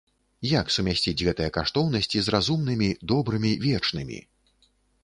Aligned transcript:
Як 0.51 0.71
сумясціць 0.75 1.25
гэтыя 1.27 1.53
каштоўнасці 1.59 2.17
з 2.25 2.35
разумнымі, 2.37 2.89
добрымі, 3.13 3.57
вечнымі? 3.69 4.19